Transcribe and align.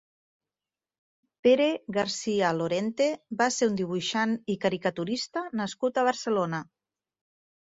Pere 1.47 1.67
García 1.97 2.49
Lorente 2.61 3.07
va 3.43 3.47
ser 3.57 3.69
un 3.73 3.77
dibuixant 3.83 4.35
i 4.55 4.57
caricaturista 4.65 5.45
nascut 5.61 6.03
a 6.05 6.09
Barcelona. 6.11 6.65